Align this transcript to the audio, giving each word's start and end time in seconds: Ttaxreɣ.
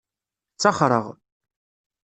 Ttaxreɣ. 0.53 1.05